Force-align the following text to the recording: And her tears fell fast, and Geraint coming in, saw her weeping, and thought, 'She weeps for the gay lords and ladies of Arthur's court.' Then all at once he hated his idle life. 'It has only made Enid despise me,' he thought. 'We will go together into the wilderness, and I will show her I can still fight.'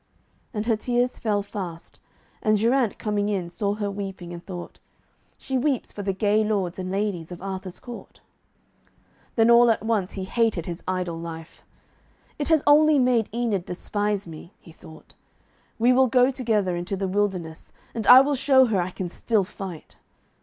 And 0.51 0.65
her 0.65 0.75
tears 0.77 1.19
fell 1.19 1.43
fast, 1.43 1.99
and 2.41 2.57
Geraint 2.57 2.97
coming 2.97 3.29
in, 3.29 3.51
saw 3.51 3.75
her 3.75 3.91
weeping, 3.91 4.33
and 4.33 4.43
thought, 4.43 4.79
'She 5.37 5.59
weeps 5.59 5.91
for 5.91 6.01
the 6.01 6.11
gay 6.11 6.43
lords 6.43 6.79
and 6.79 6.89
ladies 6.89 7.31
of 7.31 7.39
Arthur's 7.39 7.77
court.' 7.77 8.19
Then 9.35 9.51
all 9.51 9.69
at 9.69 9.85
once 9.85 10.13
he 10.13 10.23
hated 10.23 10.65
his 10.65 10.81
idle 10.87 11.19
life. 11.19 11.63
'It 12.39 12.47
has 12.47 12.63
only 12.65 12.97
made 12.97 13.29
Enid 13.31 13.67
despise 13.67 14.25
me,' 14.25 14.55
he 14.59 14.71
thought. 14.71 15.13
'We 15.77 15.93
will 15.93 16.07
go 16.07 16.31
together 16.31 16.75
into 16.75 16.97
the 16.97 17.07
wilderness, 17.07 17.71
and 17.93 18.07
I 18.07 18.21
will 18.21 18.33
show 18.33 18.65
her 18.65 18.81
I 18.81 18.89
can 18.89 19.07
still 19.07 19.43
fight.' 19.43 19.99